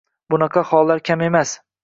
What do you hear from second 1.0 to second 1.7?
kam emas